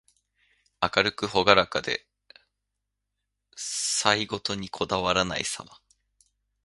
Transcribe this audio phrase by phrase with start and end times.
[0.81, 2.07] 明るくほがらかで、
[3.55, 5.77] 細事にこだわらないさま。